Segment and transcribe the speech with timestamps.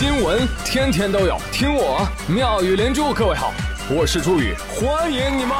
[0.00, 3.12] 新闻天天都有，听我妙语连珠。
[3.12, 3.52] 各位好，
[3.90, 5.54] 我是朱宇，欢迎你们！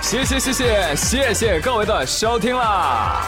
[0.00, 3.20] 谢谢谢谢谢谢各位的收听啦！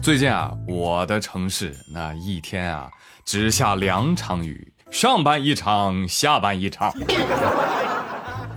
[0.00, 2.88] 最近啊，我的城市那一天啊，
[3.24, 6.94] 只下两场雨，上班一场，下班一场。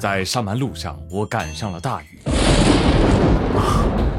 [0.01, 2.17] 在上班路上，我赶上了大雨。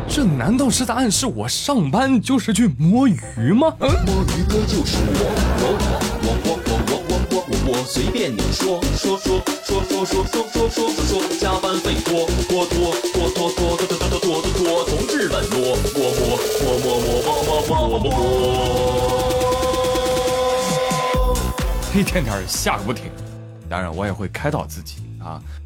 [0.08, 3.74] 这难道是在暗示我上班就是去摸鱼吗？
[3.80, 5.26] 摸鱼哥就是我，
[5.58, 5.90] 我我
[6.22, 16.30] 我我我我我我我随便你说说说说说说说说说说说，加班费多多多多多多多多多多多多，从日本摸摸摸
[16.78, 18.14] 摸摸摸摸摸摸摸摸，
[21.92, 23.10] 一天天下个不停。
[23.68, 25.01] 当然，我也会开导自己。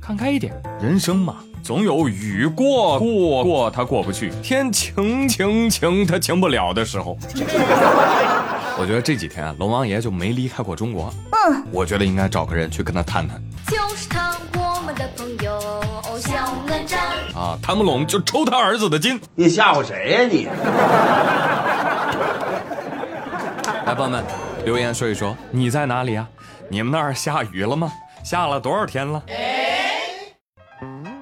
[0.06, 7.18] 啊，看开一点，人生嘛，总有雨过过过他过不去，天晴晴晴他晴不了的时候。
[8.78, 11.12] 我觉得这几天啊，龙王爷就没离开过中国。
[11.48, 13.42] 嗯，我觉得应该找个人去跟他谈谈。
[13.66, 15.58] 就是他，我们的朋友
[16.20, 17.00] 小能战。
[17.34, 19.20] 啊，谈不拢就抽他儿子的筋。
[19.34, 20.46] 你吓唬谁呀你？
[23.86, 24.22] 来，朋友们，
[24.64, 26.28] 留言说一说你在哪里啊？
[26.68, 27.90] 你们那儿下雨了吗？
[28.22, 29.22] 下了多少天了？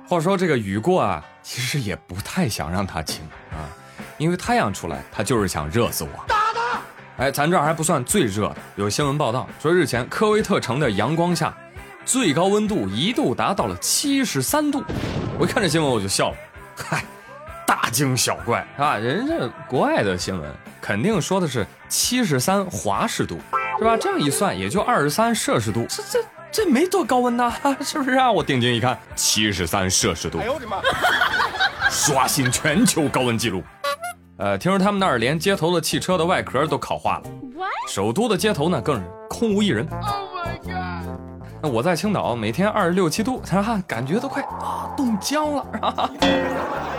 [0.06, 3.64] 话说这个雨过啊，其实也不太想让它晴啊，
[4.18, 6.24] 因为太阳出来，它就是想热死我。
[6.28, 6.80] 打他！
[7.16, 11.56] 哎，咱这还不算最热的，有新闻报道说，日前科威特城的阳光下，
[12.04, 14.84] 最高温度一度达到了七十三度。
[15.38, 16.36] 我一看这新闻我就笑了，
[16.76, 17.02] 嗨，
[17.66, 18.96] 大惊小怪啊！
[18.96, 19.34] 人家
[19.66, 23.40] 国外的新闻肯定说的是七十三华氏度，
[23.78, 23.96] 是吧？
[23.96, 26.18] 这样一算也就二十三摄氏度，这这。
[26.54, 27.52] 这没多高温呐，
[27.82, 28.30] 是不是啊？
[28.30, 30.76] 我定睛一看，七十三摄氏度，哎呦我的妈！
[31.90, 33.60] 刷新全球高温记录。
[34.38, 37.22] 呃，听说他们那儿连街头的汽车的外壳都烤化了。
[37.88, 39.84] 首都的街头呢，更是空无一人。
[39.90, 41.18] Oh my god！
[41.60, 46.10] 那我在青岛，每天二十六七度， 哈，感觉都快啊冻僵了，是吧？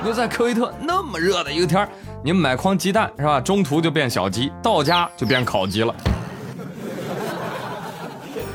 [0.03, 1.87] 就在科威特那么热的一个天
[2.21, 3.39] 你们买筐鸡蛋是吧？
[3.39, 5.95] 中途就变小鸡，到家就变烤鸡了。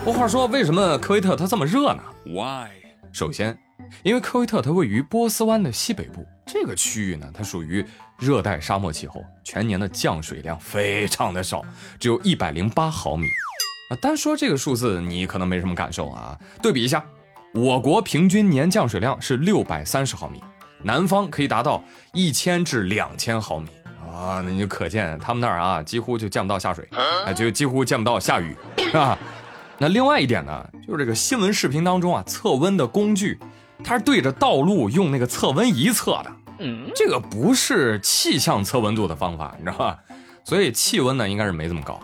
[0.03, 2.71] 不话说，为什么科威特它这么热呢？Why？
[3.12, 3.56] 首先，
[4.03, 7.84] 因为科威特它位于波斯湾的西北部，这个区域呢，它属于
[8.19, 11.62] 热带沙漠气候，全年的降水量非常的少，
[11.99, 13.27] 只有一百零八毫米。
[13.91, 16.39] 啊，单说这个数字，你可能没什么感受啊。
[16.62, 17.05] 对比一下，
[17.53, 20.43] 我国平均年降水量是六百三十毫米，
[20.83, 21.84] 南方可以达到
[22.15, 23.69] 一千至两千毫米
[24.00, 26.89] 啊，那你就可见他们那儿啊，几乎就见不到下水，
[27.27, 29.19] 啊，就几乎见不到下雨，是 吧？
[29.80, 33.38] 那另外一点呢，就是这个新闻视频当中啊，测温的工具，
[33.82, 39.98] 它是对着道路用那个测温仪测的，嗯，这个不是气象测温度的方法，你知道吧？
[40.44, 41.98] 所以气温呢应该是没这么高。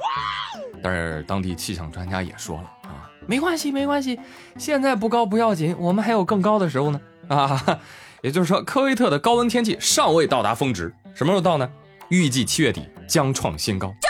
[0.83, 4.19] 但是当地气象专家也说了啊，没关系，没关系，
[4.57, 7.81] 现在不高不要紧，我们还有更高的时候呢啊。
[8.23, 11.71] 也就是说，科威特的高温天气尚未到达峰值，什么时候到呢？
[12.09, 13.95] 预计七月底将创新高。
[14.01, 14.09] 救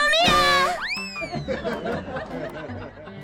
[1.45, 2.26] 命啊！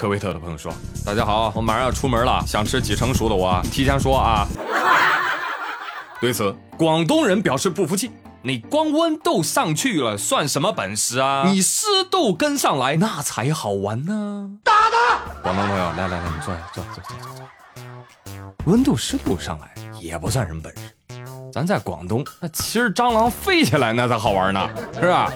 [0.02, 0.74] 科威特的朋友说
[1.06, 4.44] ：“大家好，我马上要出门了，想吃几成熟的我提前说啊。”
[6.20, 8.10] 对此，广东人表示不服气
[8.42, 11.44] ：“你光温度上去了，算什么本事啊？
[11.46, 15.20] 你湿度跟上来，那才好玩呢！”打他！
[15.40, 17.46] 广东朋友，来来来，你坐下，坐坐坐坐坐。
[18.64, 25.32] 温度湿度上来也不算什么本事，咱在广东，那其实蟑螂飞起来那才好玩呢，是吧？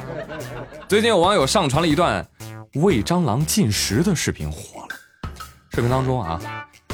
[0.88, 2.26] 最近有网友上传了一段。
[2.76, 4.88] 喂蟑螂进食的视频火了。
[5.70, 6.38] 视频当中啊，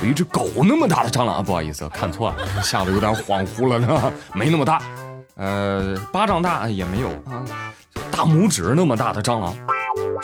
[0.00, 4.80] 有一只狗那么大的蟑螂，不好意思，看错了，吓得有点恍惚了呢， 没那么大，
[5.34, 7.42] 呃，巴掌大也没有啊，
[8.12, 9.56] 大拇指那么大的蟑螂，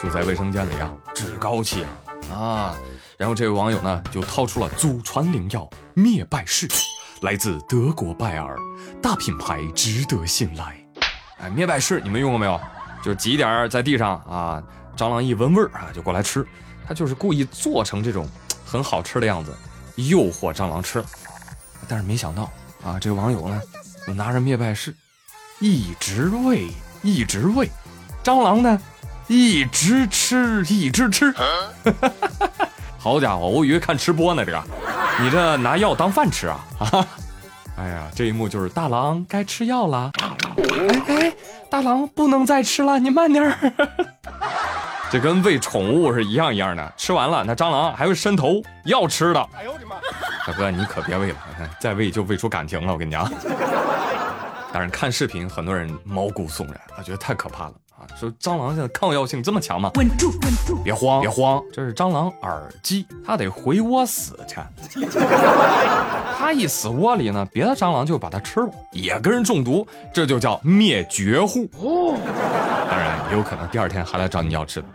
[0.00, 1.84] 就在卫生间里啊，趾高气
[2.30, 2.76] 昂啊。
[3.16, 6.68] 然后这位网友呢，就掏出了祖传灵药灭败式，
[7.22, 8.56] 来自德国拜耳，
[9.02, 10.76] 大品牌，值得信赖。
[11.40, 12.60] 哎，灭败式你们用过没有？
[13.02, 14.62] 就挤点在地上啊。
[14.98, 16.44] 蟑螂一闻味儿啊，就过来吃。
[16.86, 18.28] 他就是故意做成这种
[18.66, 19.54] 很好吃的样子，
[19.94, 21.04] 诱惑蟑螂吃。
[21.86, 22.50] 但是没想到
[22.82, 23.60] 啊，这个网友呢，
[24.06, 24.92] 就拿着灭败式，
[25.60, 26.66] 一直喂，
[27.02, 27.70] 一直喂，
[28.24, 28.80] 蟑螂呢，
[29.28, 31.32] 一直吃，一直吃。
[32.98, 34.64] 好家伙，我以为看吃播呢，这个，
[35.20, 36.60] 你这拿药当饭吃啊？
[36.80, 37.06] 啊！
[37.78, 40.10] 哎呀，这一幕就是大郎该吃药了。
[40.16, 41.32] 哎哎，
[41.70, 43.72] 大郎不能再吃了，你慢点儿。
[45.10, 49.40] 这跟喂宠物是一样一样的，吃完了那蟑螂还会伸头要吃的。
[49.56, 49.96] 哎呦我的妈！
[50.46, 51.36] 大哥，你可别喂了，
[51.80, 52.92] 再喂就喂出感情了。
[52.92, 53.30] 我跟你讲。
[54.70, 58.04] 但是，看视频很多人毛骨悚然，啊，觉得太可怕了啊！
[58.20, 59.90] 说蟑螂现在抗药性这么强吗？
[59.94, 64.56] 稳住，稳住，别慌，别慌，这是蟑螂耳机，它得回窝死去。
[66.38, 71.66] 它一死窝里呢，别的蟑螂就把它吃了，也跟人中毒，这就叫灭绝户。
[71.72, 72.67] 当然，也
[73.30, 74.86] 有可能第二天还来找你要吃的，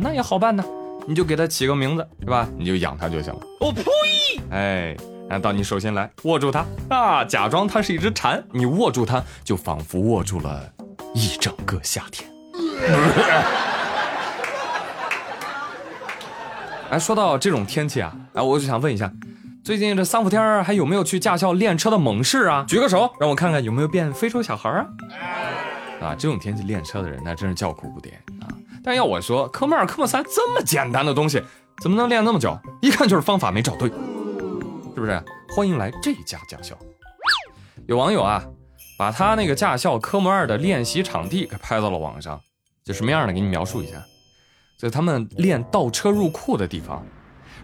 [0.00, 0.64] 那也好办呢，
[1.06, 2.48] 你就给它起个名字，是吧？
[2.56, 3.40] 你就养它就行了。
[3.60, 3.82] 我呸！
[4.50, 4.96] 哎。
[5.28, 7.24] 那到你手心来握住它啊？
[7.24, 10.68] 假装它是一只蝉，你握住它，就仿佛握住了
[11.14, 12.28] 一整个夏天。
[16.90, 19.10] 哎，说到这种天气啊，哎，我就想问一下，
[19.64, 22.66] 最近这三伏天还有没有去驾校练车的猛士啊？
[22.68, 24.84] 举个手，让我看看有没有变非洲小孩啊？
[26.02, 28.10] 啊，这种天气练车的人那真是叫苦不迭
[28.42, 28.48] 啊！
[28.82, 31.42] 但要我说，科目二、科目三这么简单的东西，
[31.80, 32.58] 怎么能练那么久？
[32.80, 33.88] 一看就是方法没找对。
[34.94, 35.22] 是不是？
[35.54, 36.76] 欢迎来这家驾校。
[37.86, 38.44] 有网友啊，
[38.98, 42.40] 把他那个驾校科目二的练习场地给拍到了网上，
[42.84, 43.32] 就什么样的？
[43.32, 44.02] 给你描述一下。
[44.78, 47.06] 就他们练倒车入库的地方，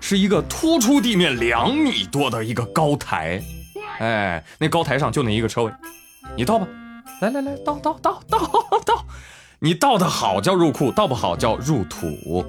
[0.00, 3.42] 是一个突出地面两米多的一个高台。
[3.98, 5.72] 哎，那高台上就那一个车位，
[6.36, 6.66] 你倒吧。
[7.20, 8.38] 来来来，倒倒倒倒
[8.84, 9.04] 倒。
[9.58, 12.46] 你倒的好叫入库，倒不好叫入土。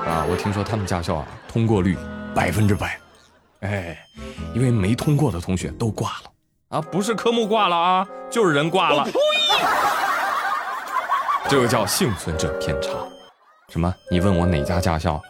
[0.00, 1.96] 啊，我听说他们驾校啊，通过率
[2.34, 2.98] 百分之百。
[3.60, 3.98] 哎，
[4.54, 9.06] 因为没通过的同学都挂了啊，不是科目挂了啊，就是人挂了。
[11.48, 12.90] 这个叫幸存者偏差。
[13.70, 13.92] 什么？
[14.10, 15.20] 你问我哪家驾校？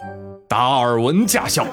[0.48, 1.66] 达尔文驾校。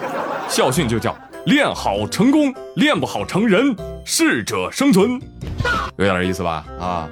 [0.47, 1.15] 校训就叫
[1.45, 3.75] 练好成功，练不好成人，
[4.05, 5.19] 适者生存。
[5.97, 6.65] 有点意思吧？
[6.79, 7.09] 啊，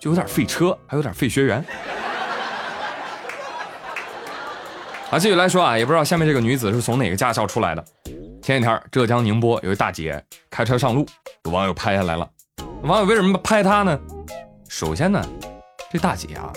[0.00, 1.64] 就有点费车，还有点费学员。
[5.10, 7.84] 啊，继续来说啊，也不知道下面这个女子是从哪个驾校出来的。
[8.42, 11.06] 前几天，浙江宁波有一大姐开车上路，
[11.44, 12.28] 有网友拍下来了。
[12.82, 13.98] 网友为什么拍她呢？
[14.68, 15.24] 首先呢，
[15.92, 16.52] 这大姐啊，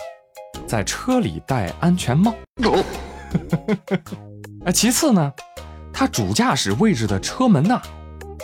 [0.67, 2.33] 在车里戴安全帽。
[4.65, 5.31] 哎，其次呢，
[5.93, 7.81] 她主驾驶位置的车门呐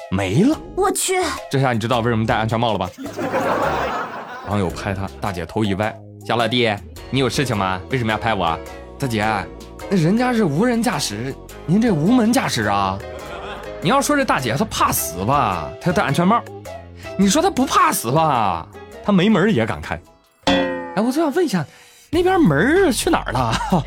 [0.10, 0.58] 没了。
[0.76, 1.16] 我去，
[1.52, 2.90] 这下你知道为什么戴安全帽了吧？
[4.50, 5.94] 网友拍他，大姐头一歪
[6.26, 6.74] ：“小老弟，
[7.10, 7.82] 你有事情吗？
[7.90, 8.58] 为什么要拍我？”
[8.98, 9.26] 大姐，
[9.90, 12.98] 那人家是无人驾驶，您这无门驾驶啊？
[13.82, 16.40] 你要说这大姐她怕死吧，她戴安全帽；
[17.18, 18.66] 你说她不怕死吧，
[19.04, 20.00] 她没门也敢开。
[20.46, 21.66] 哎，我就想问一下，
[22.10, 23.54] 那边门去哪儿了？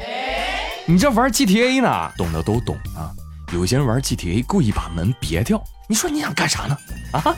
[0.87, 2.11] 你这玩 GTA 呢？
[2.17, 3.11] 懂的都懂啊。
[3.52, 6.76] 有些人玩 GTA 故意把门别掉，你说你想干啥呢？
[7.12, 7.35] 啊？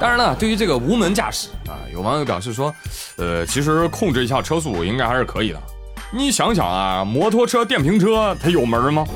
[0.00, 2.74] 当然了，对于这个无门驾驶啊，有网友表示说，
[3.16, 5.62] 呃，其实控制一下车速应该还是可以的。
[6.12, 9.06] 你想想啊，摩托车、电瓶车它有门吗？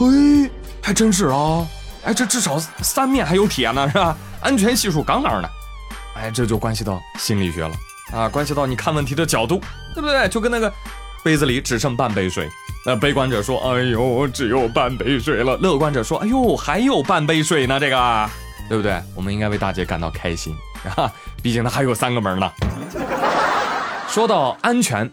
[0.00, 0.50] 哎。
[0.82, 1.64] 还真是啊，
[2.04, 4.16] 哎，这至少三面还有铁呢，是吧？
[4.40, 5.50] 安全系数杠杠的，
[6.16, 7.70] 哎，这就关系到心理学了
[8.12, 9.60] 啊，关系到你看问题的角度，
[9.94, 10.26] 对不对？
[10.28, 10.72] 就跟那个
[11.22, 12.48] 杯子里只剩半杯水，
[12.84, 18.30] 那悲观者说：“哎呦，只有半杯水了。”乐观者说：“哎呦，还有半杯水呢，这个，
[18.68, 19.00] 对不对？
[19.14, 20.56] 我们应该为大姐感到开心
[20.96, 21.12] 啊，
[21.42, 22.50] 毕竟她还有三个门呢。
[24.08, 25.10] ”说到安全，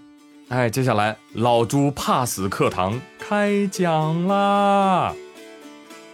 [0.47, 5.13] 哎，接下来老朱怕死课堂开讲啦。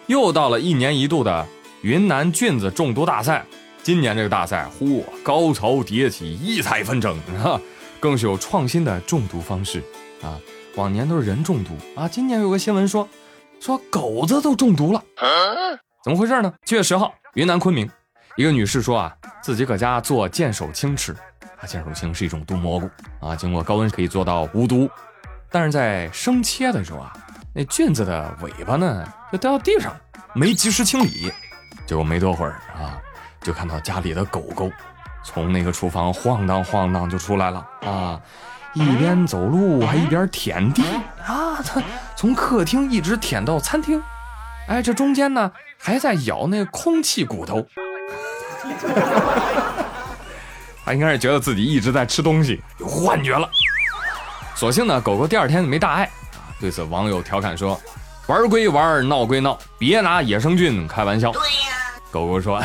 [0.07, 1.47] 又到了一年一度的
[1.81, 3.45] 云南菌子中毒大赛，
[3.83, 7.61] 今年这个大赛，嚯，高潮迭起，异彩纷呈啊！
[7.99, 9.81] 更是有创新的中毒方式
[10.21, 10.37] 啊！
[10.75, 11.71] 往年都是人中毒。
[11.95, 13.07] 啊，今年有个新闻说，
[13.59, 15.03] 说狗子都中毒了，
[16.03, 16.53] 怎么回事呢？
[16.65, 17.89] 七月十号，云南昆明，
[18.35, 21.13] 一个女士说啊，自己搁家做剑手青吃，
[21.59, 22.89] 啊，剑手青是一种毒蘑菇。
[23.19, 24.89] 啊，经过高温可以做到无毒，
[25.49, 27.13] 但是在生切的时候啊。
[27.56, 29.95] 那菌子的尾巴呢，就掉到地上，
[30.33, 31.31] 没及时清理，
[31.85, 32.99] 结果没多会儿啊，
[33.42, 34.71] 就看到家里的狗狗
[35.23, 37.69] 从那个厨房晃荡晃荡就出来了。
[37.85, 38.19] 啊，
[38.73, 40.83] 一边走路还一边舔地
[41.25, 41.81] 啊，它
[42.15, 44.01] 从客厅一直舔到餐厅，
[44.68, 47.65] 哎，这中间呢还在咬那空气骨头，
[50.85, 53.47] 他应该是觉得自己一直在吃东西，有幻觉了。
[54.56, 56.09] 所幸呢，狗狗第二天没大碍。
[56.59, 57.80] 对此，网友调侃说
[58.27, 61.73] ：“玩归玩，闹归闹，别拿野生菌开玩笑。”对呀，
[62.09, 62.63] 狗狗说：“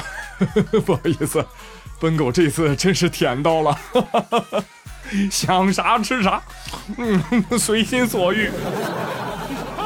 [0.87, 1.45] 不好意思，
[1.99, 3.77] 奔狗这次真是舔到了，
[5.31, 6.43] 想啥吃啥，
[6.97, 7.23] 嗯，
[7.59, 8.51] 随心所欲。”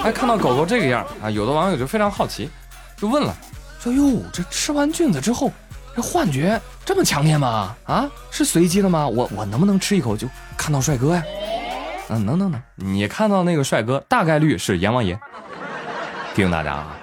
[0.04, 2.50] 哎，看到狗狗这个样啊，有的网友就非常好奇，
[2.96, 3.34] 就问了
[3.78, 5.52] ：“说哟，这吃完菌子之后，
[5.94, 7.74] 这幻觉这么强烈吗？
[7.84, 9.06] 啊，是随机的吗？
[9.06, 10.26] 我我能不能吃一口就
[10.56, 11.22] 看到帅哥呀？”
[12.08, 15.18] 嗯，能能能，你看到那个帅哥，大概率是阎王爷。
[16.34, 16.96] 提醒大家啊，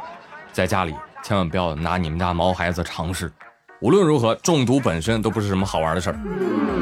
[0.52, 3.32] 在家里千万不要拿你们家毛孩子尝试。
[3.80, 6.16] 无论如何，中毒本身都不是什么好玩的事儿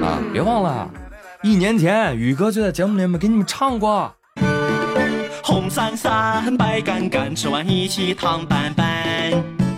[0.03, 0.17] 啊！
[0.33, 0.89] 别忘了，
[1.47, 4.13] 一年前宇哥就在节目里面给你们唱过。
[5.41, 9.31] 红伞伞，白杆杆，吃完一起糖拌拌，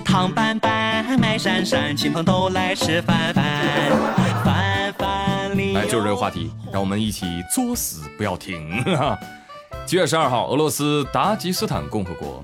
[0.03, 3.45] 糖拌拌，麦闪闪，亲朋都来吃饭饭，
[4.43, 5.77] 饭饭里。
[5.77, 8.83] 哎，就是这个话题，让我们一起作死不要停。
[9.85, 12.43] 七月十二号，俄罗斯达吉斯坦共和国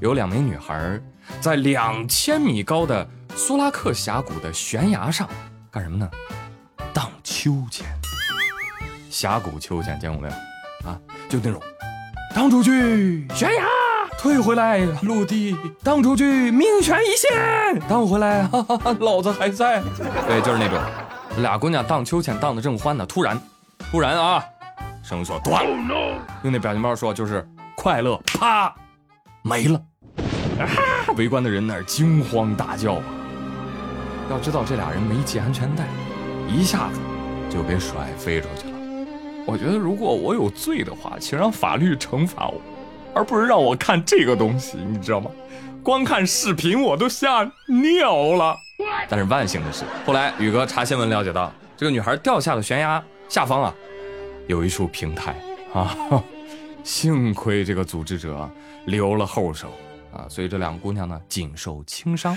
[0.00, 1.00] 有两名女孩
[1.40, 3.08] 在两千米高的。
[3.34, 5.26] 苏拉克峡谷的悬崖上
[5.70, 6.06] 干什么呢？
[6.92, 7.86] 荡秋千。
[9.16, 10.34] 峡谷秋千见过没有？
[10.90, 11.58] 啊，就那种
[12.34, 13.64] 荡出去悬崖，
[14.18, 19.80] 退回来陆地，荡出去命悬一线，荡回来哈 哈哈，老子还在。
[20.28, 20.78] 对，就是那种
[21.38, 23.40] 俩姑娘荡秋千荡得正欢呢，突然，
[23.90, 24.44] 突然啊，
[25.02, 28.70] 绳索断了，用那表情包说就是快乐啪
[29.40, 29.80] 没了。
[30.58, 30.68] 啊，
[31.16, 33.02] 围观的人那儿惊慌大叫啊。
[34.28, 35.84] 要知道这俩人没系安全带，
[36.46, 37.00] 一下子
[37.48, 38.75] 就给甩飞出去了。
[39.46, 42.60] 我觉得如果我有罪的话，请让法律惩罚我，
[43.14, 45.30] 而不是让我看这个东西，你知道吗？
[45.84, 48.56] 光看视频我都吓尿了。
[49.08, 53.74] 但是万幸的是，后来宇哥查新闻了解到，这个女孩掉下的悬崖下方啊，
[54.48, 55.36] 有一处平台
[55.72, 55.96] 啊，
[56.82, 58.50] 幸亏这个组织者
[58.86, 59.68] 留了后手
[60.12, 62.36] 啊，所以这两个姑娘呢仅受轻伤。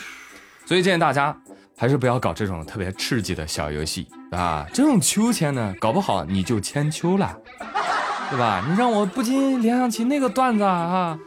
[0.65, 1.35] 所以建议大家。
[1.79, 4.67] 还是不要搞这种特别刺激的小游戏啊！
[4.73, 7.33] 这种秋千呢，搞不好你就千秋了，
[8.29, 8.61] 对吧？
[8.67, 11.17] 你让我不禁联想起那个段子啊，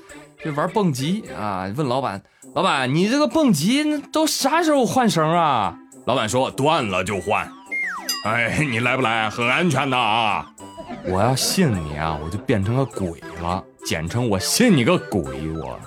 [0.44, 2.22] 就玩蹦极啊，问老板，
[2.54, 5.74] 老板你这个蹦极都啥时候换绳啊？
[6.04, 7.50] 老板说断了就换。
[8.26, 9.30] 哎，你来不来？
[9.30, 10.52] 很安全的啊！
[11.06, 15.22] 我要信你啊，我就变成个鬼了，简称我信你个鬼
[15.56, 15.80] 我。